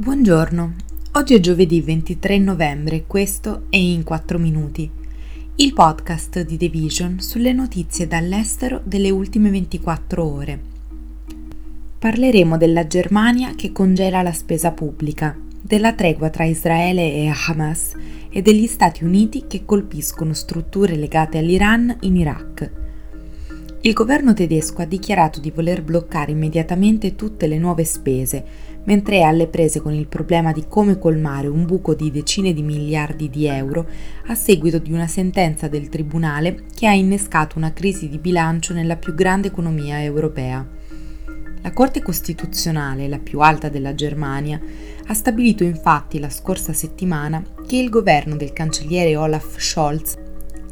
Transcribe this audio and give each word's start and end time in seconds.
Buongiorno, 0.00 0.74
oggi 1.14 1.34
è 1.34 1.40
giovedì 1.40 1.80
23 1.80 2.38
novembre, 2.38 3.02
questo 3.08 3.64
è 3.68 3.78
In 3.78 4.04
4 4.04 4.38
Minuti, 4.38 4.88
il 5.56 5.72
podcast 5.72 6.42
di 6.42 6.56
The 6.56 6.68
Vision 6.68 7.18
sulle 7.18 7.52
notizie 7.52 8.06
dall'estero 8.06 8.80
delle 8.84 9.10
ultime 9.10 9.50
24 9.50 10.24
ore. 10.24 10.60
Parleremo 11.98 12.56
della 12.56 12.86
Germania 12.86 13.56
che 13.56 13.72
congela 13.72 14.22
la 14.22 14.32
spesa 14.32 14.70
pubblica, 14.70 15.36
della 15.60 15.92
tregua 15.92 16.30
tra 16.30 16.44
Israele 16.44 17.02
e 17.14 17.32
Hamas 17.48 17.96
e 18.30 18.40
degli 18.40 18.68
Stati 18.68 19.02
Uniti 19.02 19.46
che 19.48 19.64
colpiscono 19.64 20.32
strutture 20.32 20.94
legate 20.94 21.38
all'Iran 21.38 21.96
in 22.02 22.14
Iraq. 22.14 22.87
Il 23.80 23.92
governo 23.92 24.34
tedesco 24.34 24.82
ha 24.82 24.86
dichiarato 24.86 25.38
di 25.38 25.52
voler 25.52 25.82
bloccare 25.82 26.32
immediatamente 26.32 27.14
tutte 27.14 27.46
le 27.46 27.58
nuove 27.58 27.84
spese, 27.84 28.44
mentre 28.82 29.18
è 29.18 29.22
alle 29.22 29.46
prese 29.46 29.80
con 29.80 29.94
il 29.94 30.08
problema 30.08 30.50
di 30.50 30.64
come 30.66 30.98
colmare 30.98 31.46
un 31.46 31.64
buco 31.64 31.94
di 31.94 32.10
decine 32.10 32.52
di 32.52 32.62
miliardi 32.62 33.30
di 33.30 33.46
euro 33.46 33.86
a 34.26 34.34
seguito 34.34 34.78
di 34.78 34.92
una 34.92 35.06
sentenza 35.06 35.68
del 35.68 35.88
Tribunale 35.88 36.64
che 36.74 36.88
ha 36.88 36.92
innescato 36.92 37.56
una 37.56 37.72
crisi 37.72 38.08
di 38.08 38.18
bilancio 38.18 38.74
nella 38.74 38.96
più 38.96 39.14
grande 39.14 39.46
economia 39.46 40.02
europea. 40.02 40.66
La 41.62 41.72
Corte 41.72 42.02
Costituzionale, 42.02 43.06
la 43.06 43.20
più 43.20 43.38
alta 43.38 43.68
della 43.68 43.94
Germania, 43.94 44.60
ha 45.06 45.14
stabilito 45.14 45.62
infatti 45.62 46.18
la 46.18 46.30
scorsa 46.30 46.72
settimana 46.72 47.44
che 47.64 47.76
il 47.76 47.90
governo 47.90 48.34
del 48.34 48.52
cancelliere 48.52 49.14
Olaf 49.14 49.56
Scholz 49.60 50.26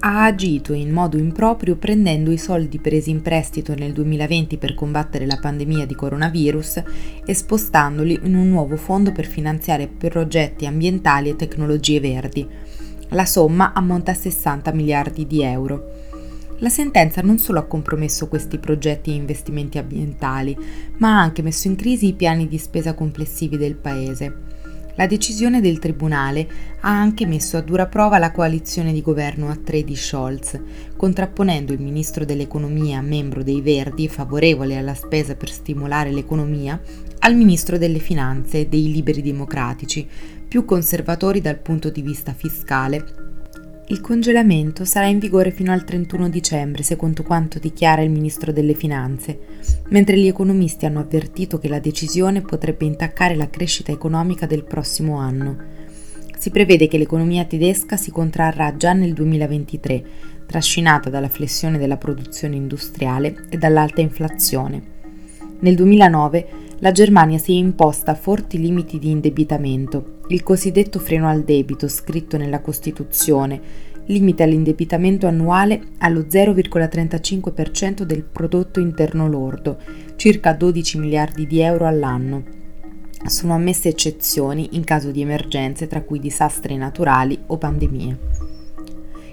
ha 0.06 0.27
agito 0.27 0.73
in 0.73 0.92
modo 0.92 1.19
improprio 1.19 1.74
prendendo 1.74 2.30
i 2.30 2.38
soldi 2.38 2.78
presi 2.78 3.10
in 3.10 3.23
prestito 3.23 3.74
nel 3.74 3.92
2020 3.92 4.56
per 4.56 4.73
combattere 4.73 5.27
la 5.27 5.37
pandemia 5.37 5.84
di 5.84 5.96
coronavirus 5.96 6.82
e 7.24 7.34
spostandoli 7.34 8.20
in 8.23 8.37
un 8.37 8.48
nuovo 8.48 8.77
fondo 8.77 9.10
per 9.10 9.27
finanziare 9.27 9.88
progetti 9.88 10.65
ambientali 10.65 11.30
e 11.30 11.34
tecnologie 11.34 11.99
verdi. 11.99 12.49
La 13.09 13.24
somma 13.24 13.73
ammonta 13.73 14.12
a 14.12 14.15
60 14.15 14.73
miliardi 14.73 15.27
di 15.27 15.43
euro. 15.43 15.95
La 16.59 16.68
sentenza 16.68 17.21
non 17.21 17.38
solo 17.38 17.59
ha 17.59 17.66
compromesso 17.66 18.29
questi 18.29 18.59
progetti 18.59 19.10
e 19.10 19.15
investimenti 19.15 19.79
ambientali, 19.79 20.57
ma 20.99 21.16
ha 21.16 21.21
anche 21.21 21.43
messo 21.43 21.66
in 21.66 21.74
crisi 21.74 22.07
i 22.07 22.15
piani 22.15 22.46
di 22.46 22.59
spesa 22.59 22.95
complessivi 22.95 23.57
del 23.57 23.74
Paese. 23.74 24.55
La 24.97 25.07
decisione 25.07 25.61
del 25.61 25.79
Tribunale 25.79 26.49
ha 26.80 26.89
anche 26.89 27.27
messo 27.27 27.59
a 27.59 27.61
dura 27.61 27.87
prova 27.87 28.16
la 28.16 28.33
coalizione 28.33 28.93
di 28.95 29.02
governo 29.02 29.51
a 29.51 29.57
tre 29.57 29.85
di 29.85 29.95
Scholz, 29.95 30.59
contrapponendo 30.97 31.75
il 31.75 31.80
ministro 31.83 32.25
dell'economia, 32.25 33.02
membro 33.02 33.43
dei 33.43 33.61
Verdi, 33.61 34.09
favorevole 34.09 34.77
alla 34.79 34.95
spesa 34.95 35.35
per 35.35 35.51
stimolare 35.51 36.11
l'economia, 36.11 36.80
al 37.21 37.37
ministro 37.37 37.77
delle 37.77 37.99
finanze, 37.99 38.71
dei 38.71 38.91
liberi 38.91 39.21
democratici, 39.21 40.09
più 40.49 40.65
conservatori 40.65 41.43
dal 41.43 41.59
punto 41.59 41.91
di 41.91 42.01
vista 42.01 42.33
fiscale 42.33 43.35
il 43.88 44.01
congelamento 44.01 44.84
sarà 44.84 45.06
in 45.06 45.20
vigore 45.20 45.52
fino 45.52 45.70
al 45.70 45.84
31 45.84 46.29
dicembre, 46.29 46.82
secondo 46.82 47.23
quanto 47.23 47.60
dichiara 47.60 48.02
il 48.02 48.10
ministro 48.10 48.51
delle 48.51 48.74
Finanze, 48.74 49.38
mentre 49.90 50.18
gli 50.18 50.26
economisti 50.26 50.87
hanno 50.87 50.98
avvertito 50.98 51.59
che 51.59 51.68
la 51.68 51.78
decisione 51.78 52.43
potrebbe 52.43 52.84
intaccare 52.84 53.37
la 53.37 53.48
crescita 53.48 53.93
economica 53.93 54.46
del 54.46 54.65
prossimo 54.65 55.18
anno. 55.18 55.56
Si 56.37 56.51
prevede 56.51 56.88
che 56.88 56.98
l'economia 56.98 57.45
tedesca 57.45 57.96
si 57.96 58.10
contrarrà 58.10 58.76
già 58.76 58.93
nel 58.93 59.12
2023, 59.12 60.04
trascinata 60.46 61.09
dalla 61.09 61.28
flessione 61.28 61.78
della 61.78 61.96
produzione 61.96 62.56
industriale 62.56 63.46
e 63.48 63.56
dall'alta 63.56 64.00
inflazione. 64.00 64.96
Nel 65.59 65.75
2009 65.75 66.49
la 66.81 66.93
Germania 66.93 67.38
si 67.38 67.53
è 67.53 67.54
imposta 67.54 68.15
forti 68.15 68.59
limiti 68.59 68.99
di 68.99 69.10
indebitamento. 69.10 70.19
Il 70.28 70.43
cosiddetto 70.43 70.99
freno 70.99 71.28
al 71.28 71.44
debito, 71.44 71.88
scritto 71.88 72.37
nella 72.37 72.60
Costituzione, 72.60 73.60
limita 74.06 74.44
l'indebitamento 74.44 75.27
annuale 75.27 75.81
allo 75.99 76.21
0,35% 76.21 78.03
del 78.03 78.22
prodotto 78.22 78.81
interno 78.81 79.28
lordo, 79.28 79.78
circa 80.17 80.53
12 80.53 80.99
miliardi 80.99 81.47
di 81.47 81.61
euro 81.61 81.87
all'anno. 81.87 82.44
Sono 83.25 83.55
ammesse 83.55 83.88
eccezioni 83.88 84.69
in 84.73 84.84
caso 84.84 85.11
di 85.11 85.23
emergenze, 85.23 85.87
tra 85.87 86.03
cui 86.03 86.21
disastri 86.21 86.77
naturali 86.77 87.37
o 87.47 87.56
pandemie. 87.56 88.36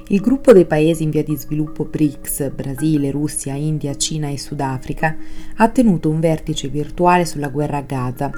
Il 0.07 0.19
gruppo 0.19 0.51
dei 0.51 0.65
paesi 0.65 1.03
in 1.03 1.11
via 1.11 1.23
di 1.23 1.35
sviluppo 1.37 1.85
BRICS, 1.85 2.51
Brasile, 2.51 3.09
Russia, 3.09 3.53
India, 3.53 3.95
Cina 3.95 4.27
e 4.27 4.37
Sudafrica, 4.37 5.15
ha 5.55 5.69
tenuto 5.69 6.09
un 6.09 6.19
vertice 6.19 6.67
virtuale 6.67 7.25
sulla 7.25 7.47
guerra 7.47 7.77
a 7.77 7.81
Gaza, 7.81 8.29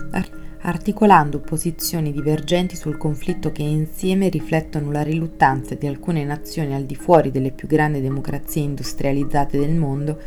articolando 0.62 1.40
posizioni 1.40 2.12
divergenti 2.12 2.76
sul 2.76 2.98
conflitto 2.98 3.52
che 3.52 3.64
insieme 3.64 4.30
riflettono 4.30 4.92
la 4.92 5.02
riluttanza 5.02 5.74
di 5.74 5.88
alcune 5.88 6.24
nazioni 6.24 6.76
al 6.76 6.86
di 6.86 6.96
fuori 6.96 7.31
delle 7.31 7.52
più 7.52 7.68
grandi 7.68 8.00
democrazie 8.00 8.62
industrializzate 8.62 9.58
del 9.58 9.74
mondo 9.74 10.20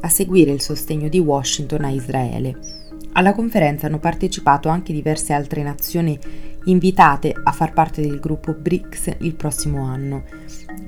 a 0.00 0.08
seguire 0.08 0.50
il 0.50 0.60
sostegno 0.60 1.08
di 1.08 1.20
Washington 1.20 1.84
a 1.84 1.90
Israele. 1.90 2.78
Alla 3.12 3.32
conferenza 3.32 3.86
hanno 3.86 3.98
partecipato 3.98 4.68
anche 4.68 4.92
diverse 4.92 5.32
altre 5.32 5.62
nazioni 5.62 6.18
invitate 6.64 7.32
a 7.42 7.52
far 7.52 7.72
parte 7.72 8.02
del 8.02 8.20
gruppo 8.20 8.52
BRICS 8.52 9.16
il 9.20 9.34
prossimo 9.34 9.84
anno. 9.84 10.24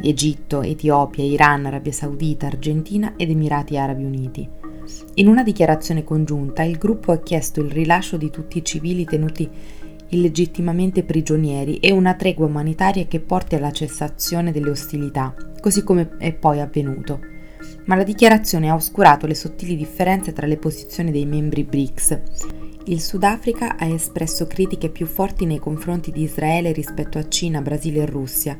Egitto, 0.00 0.62
Etiopia, 0.62 1.25
Iran, 1.25 1.66
Arabia 1.66 1.93
Saudita, 1.93 2.47
Argentina 2.47 3.15
ed 3.16 3.31
Emirati 3.31 3.77
Arabi 3.77 4.05
Uniti. 4.05 4.49
In 5.15 5.28
una 5.28 5.43
dichiarazione 5.43 6.05
congiunta 6.05 6.62
il 6.62 6.77
gruppo 6.78 7.12
ha 7.12 7.21
chiesto 7.21 7.60
il 7.60 7.71
rilascio 7.71 8.16
di 8.16 8.31
tutti 8.31 8.59
i 8.59 8.65
civili 8.65 9.05
tenuti 9.05 9.49
illegittimamente 10.09 11.05
prigionieri 11.05 11.78
e 11.78 11.91
una 11.93 12.15
tregua 12.15 12.47
umanitaria 12.47 13.06
che 13.06 13.21
porti 13.21 13.54
alla 13.54 13.72
cessazione 13.72 14.53
delle 14.53 14.71
ostilità, 14.71 15.34
così 15.60 15.83
come 15.83 16.16
è 16.19 16.33
poi 16.33 16.60
avvenuto 16.60 17.31
ma 17.84 17.94
la 17.97 18.03
dichiarazione 18.03 18.69
ha 18.69 18.75
oscurato 18.75 19.27
le 19.27 19.34
sottili 19.34 19.77
differenze 19.77 20.33
tra 20.33 20.47
le 20.47 20.56
posizioni 20.56 21.10
dei 21.10 21.27
membri 21.27 21.65
BRICS. 21.65 22.21
Il 22.87 23.00
Sudafrica 23.00 23.76
ha 23.76 23.87
espresso 23.87 24.48
critiche 24.48 24.88
più 24.88 25.06
forti 25.06 25.47
nei 25.47 25.60
confronti 25.60 26.10
di 26.10 26.22
Israele 26.22 26.72
rispetto 26.72 27.16
a 27.16 27.28
Cina, 27.28 27.60
Brasile 27.60 28.00
e 28.00 28.06
Russia, 28.06 28.59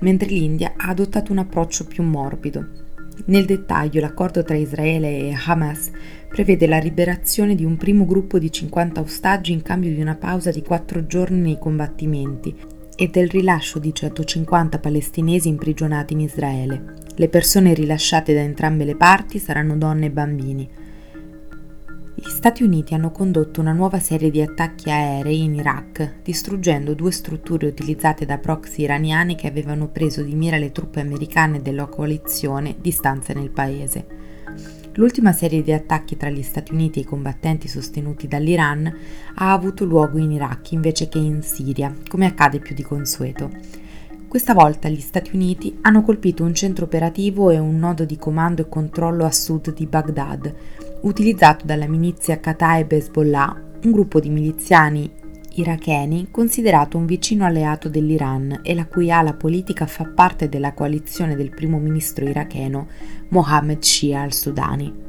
mentre 0.00 0.28
l'India 0.28 0.74
ha 0.76 0.90
adottato 0.90 1.32
un 1.32 1.38
approccio 1.38 1.84
più 1.84 2.04
morbido. 2.04 2.82
Nel 3.26 3.44
dettaglio, 3.44 4.00
l'accordo 4.00 4.44
tra 4.44 4.56
Israele 4.56 5.18
e 5.18 5.36
Hamas 5.46 5.90
prevede 6.28 6.66
la 6.66 6.78
liberazione 6.78 7.56
di 7.56 7.64
un 7.64 7.76
primo 7.76 8.04
gruppo 8.04 8.38
di 8.38 8.50
50 8.50 9.00
ostaggi 9.00 9.52
in 9.52 9.62
cambio 9.62 9.92
di 9.92 10.00
una 10.00 10.16
pausa 10.16 10.50
di 10.50 10.62
quattro 10.62 11.06
giorni 11.06 11.40
nei 11.40 11.58
combattimenti 11.58 12.54
e 12.96 13.08
del 13.08 13.28
rilascio 13.28 13.80
di 13.80 13.92
150 13.92 14.78
palestinesi 14.78 15.48
imprigionati 15.48 16.12
in 16.12 16.20
Israele. 16.20 16.94
Le 17.16 17.28
persone 17.28 17.74
rilasciate 17.74 18.34
da 18.34 18.40
entrambe 18.40 18.84
le 18.84 18.96
parti 18.96 19.40
saranno 19.40 19.76
donne 19.76 20.06
e 20.06 20.10
bambini. 20.10 20.68
Gli 22.26 22.30
Stati 22.30 22.62
Uniti 22.62 22.94
hanno 22.94 23.10
condotto 23.10 23.60
una 23.60 23.74
nuova 23.74 23.98
serie 23.98 24.30
di 24.30 24.40
attacchi 24.40 24.88
aerei 24.88 25.42
in 25.42 25.56
Iraq, 25.56 26.22
distruggendo 26.22 26.94
due 26.94 27.12
strutture 27.12 27.66
utilizzate 27.66 28.24
da 28.24 28.38
proxy 28.38 28.80
iraniani 28.80 29.34
che 29.34 29.46
avevano 29.46 29.88
preso 29.88 30.22
di 30.22 30.34
mira 30.34 30.56
le 30.56 30.72
truppe 30.72 31.00
americane 31.00 31.60
della 31.60 31.84
coalizione 31.84 32.76
di 32.80 32.90
stanza 32.92 33.34
nel 33.34 33.50
paese. 33.50 34.06
L'ultima 34.94 35.32
serie 35.32 35.62
di 35.62 35.72
attacchi 35.72 36.16
tra 36.16 36.30
gli 36.30 36.42
Stati 36.42 36.72
Uniti 36.72 37.00
e 37.00 37.02
i 37.02 37.06
combattenti 37.06 37.68
sostenuti 37.68 38.26
dall'Iran 38.26 38.90
ha 39.34 39.52
avuto 39.52 39.84
luogo 39.84 40.16
in 40.16 40.32
Iraq 40.32 40.72
invece 40.72 41.10
che 41.10 41.18
in 41.18 41.42
Siria, 41.42 41.94
come 42.08 42.24
accade 42.24 42.58
più 42.58 42.74
di 42.74 42.82
consueto. 42.82 43.50
Questa 44.34 44.52
volta 44.52 44.88
gli 44.88 44.98
Stati 44.98 45.30
Uniti 45.34 45.78
hanno 45.82 46.02
colpito 46.02 46.42
un 46.42 46.54
centro 46.54 46.86
operativo 46.86 47.50
e 47.50 47.58
un 47.60 47.78
nodo 47.78 48.04
di 48.04 48.16
comando 48.16 48.62
e 48.62 48.68
controllo 48.68 49.24
a 49.24 49.30
sud 49.30 49.72
di 49.72 49.86
Baghdad, 49.86 50.52
utilizzato 51.02 51.64
dalla 51.64 51.86
milizia 51.86 52.40
Kataeb 52.40 52.90
Hezbollah, 52.90 53.62
un 53.84 53.92
gruppo 53.92 54.18
di 54.18 54.30
miliziani 54.30 55.08
iracheni 55.52 56.32
considerato 56.32 56.98
un 56.98 57.06
vicino 57.06 57.44
alleato 57.44 57.88
dell'Iran 57.88 58.58
e 58.64 58.74
la 58.74 58.86
cui 58.86 59.08
ala 59.08 59.34
politica 59.34 59.86
fa 59.86 60.04
parte 60.04 60.48
della 60.48 60.72
coalizione 60.72 61.36
del 61.36 61.50
primo 61.50 61.78
ministro 61.78 62.24
iracheno 62.24 62.88
Mohammed 63.28 63.82
Shia 63.82 64.22
al-Sudani. 64.22 65.03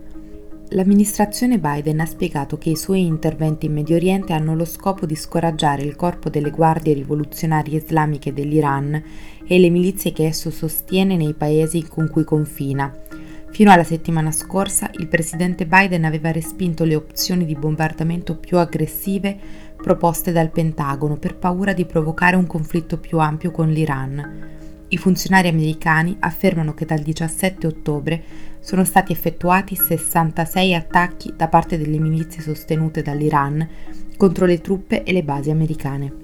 L'amministrazione 0.70 1.60
Biden 1.60 2.00
ha 2.00 2.08
spiegato 2.08 2.58
che 2.58 2.72
i 2.72 2.76
suoi 2.76 3.06
interventi 3.06 3.68
in 3.68 3.74
Medio 3.74 3.98
Oriente 3.98 4.34
hanno 4.34 4.56
lo 4.56 4.66
scopo 4.66 5.06
di 5.06 5.16
scoraggiare 5.16 5.84
il 5.84 5.96
corpo 5.96 6.30
delle 6.30 6.50
guardie 6.50 6.96
rivoluzionarie 6.96 7.78
islamiche 7.78 8.34
dell'Iran 8.34 9.04
e 9.46 9.60
le 9.60 9.70
milizie 9.70 10.12
che 10.12 10.26
esso 10.26 10.50
sostiene 10.50 11.18
nei 11.18 11.36
paesi 11.36 11.88
con 11.88 12.10
cui 12.10 12.24
confina. 12.24 12.92
Fino 13.52 13.72
alla 13.72 13.84
settimana 13.84 14.32
scorsa 14.32 14.90
il 14.98 15.08
presidente 15.08 15.68
Biden 15.68 16.04
aveva 16.04 16.32
respinto 16.32 16.84
le 16.84 16.96
opzioni 16.96 17.46
di 17.46 17.56
bombardamento 17.56 18.36
più 18.36 18.58
aggressive 18.58 19.38
proposte 19.78 20.32
dal 20.32 20.50
Pentagono 20.50 21.16
per 21.18 21.38
paura 21.38 21.74
di 21.74 21.86
provocare 21.86 22.36
un 22.36 22.48
conflitto 22.48 22.98
più 22.98 23.20
ampio 23.20 23.52
con 23.52 23.70
l'Iran. 23.70 24.55
I 24.88 24.98
funzionari 24.98 25.48
americani 25.48 26.16
affermano 26.20 26.74
che 26.74 26.86
dal 26.86 27.00
17 27.00 27.66
ottobre 27.66 28.24
sono 28.60 28.84
stati 28.84 29.12
effettuati 29.12 29.76
66 29.76 30.76
attacchi 30.76 31.34
da 31.36 31.48
parte 31.48 31.78
delle 31.78 31.98
milizie 31.98 32.42
sostenute 32.42 33.02
dall'Iran 33.02 33.68
contro 34.16 34.46
le 34.46 34.62
truppe 34.62 35.04
e 35.04 35.12
le 35.12 35.24
basi 35.24 35.50
americane. 35.50 36.24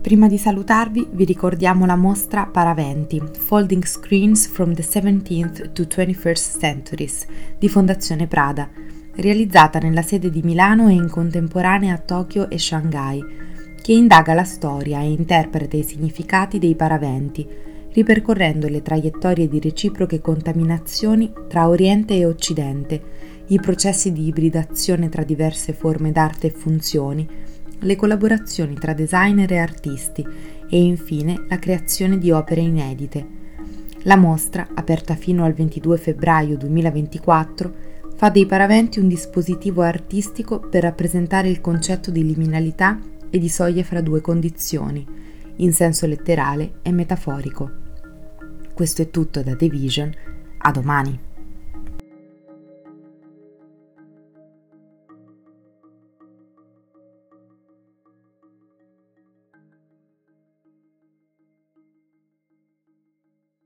Prima 0.00 0.28
di 0.28 0.36
salutarvi 0.36 1.08
vi 1.12 1.24
ricordiamo 1.24 1.86
la 1.86 1.96
mostra 1.96 2.44
Paraventi, 2.44 3.22
Folding 3.38 3.84
Screens 3.84 4.46
from 4.48 4.74
the 4.74 4.82
17th 4.82 5.72
to 5.72 5.84
21st 5.84 6.58
Centuries 6.58 7.26
di 7.58 7.68
Fondazione 7.70 8.26
Prada, 8.26 8.68
realizzata 9.14 9.78
nella 9.78 10.02
sede 10.02 10.28
di 10.28 10.42
Milano 10.42 10.88
e 10.88 10.92
in 10.92 11.08
contemporanea 11.08 11.94
a 11.94 11.98
Tokyo 11.98 12.50
e 12.50 12.58
Shanghai, 12.58 13.24
che 13.84 13.92
indaga 13.92 14.32
la 14.32 14.44
storia 14.44 15.00
e 15.00 15.10
interpreta 15.10 15.76
i 15.76 15.82
significati 15.82 16.58
dei 16.58 16.74
paraventi, 16.74 17.46
ripercorrendo 17.92 18.66
le 18.66 18.80
traiettorie 18.80 19.46
di 19.46 19.60
reciproche 19.60 20.22
contaminazioni 20.22 21.30
tra 21.48 21.68
Oriente 21.68 22.14
e 22.14 22.24
Occidente, 22.24 23.02
i 23.48 23.60
processi 23.60 24.10
di 24.10 24.26
ibridazione 24.26 25.10
tra 25.10 25.22
diverse 25.22 25.74
forme 25.74 26.12
d'arte 26.12 26.46
e 26.46 26.50
funzioni, 26.50 27.28
le 27.80 27.96
collaborazioni 27.96 28.72
tra 28.76 28.94
designer 28.94 29.52
e 29.52 29.58
artisti 29.58 30.26
e 30.70 30.82
infine 30.82 31.44
la 31.46 31.58
creazione 31.58 32.16
di 32.16 32.30
opere 32.30 32.62
inedite. 32.62 33.26
La 34.04 34.16
mostra, 34.16 34.66
aperta 34.72 35.14
fino 35.14 35.44
al 35.44 35.52
22 35.52 35.98
febbraio 35.98 36.56
2024, 36.56 37.74
fa 38.16 38.30
dei 38.30 38.46
paraventi 38.46 38.98
un 38.98 39.08
dispositivo 39.08 39.82
artistico 39.82 40.58
per 40.58 40.84
rappresentare 40.84 41.50
il 41.50 41.60
concetto 41.60 42.10
di 42.10 42.24
liminalità 42.24 42.98
e 43.34 43.38
di 43.40 43.48
soglie 43.48 43.82
fra 43.82 44.00
due 44.00 44.20
condizioni, 44.20 45.04
in 45.56 45.72
senso 45.72 46.06
letterale 46.06 46.74
e 46.82 46.92
metaforico. 46.92 47.68
Questo 48.72 49.02
è 49.02 49.10
tutto 49.10 49.42
da 49.42 49.56
The 49.56 49.68
Vision, 49.68 50.12
a 50.58 50.70
domani! 50.70 51.33